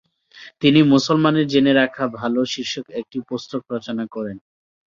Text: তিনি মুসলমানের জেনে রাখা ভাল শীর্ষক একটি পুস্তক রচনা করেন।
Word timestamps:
তিনি 0.61 0.79
মুসলমানের 0.91 1.45
জেনে 1.47 1.73
রাখা 1.73 2.03
ভাল 2.17 2.35
শীর্ষক 2.53 2.85
একটি 2.99 3.17
পুস্তক 3.29 3.61
রচনা 3.73 4.05
করেন। 4.15 4.37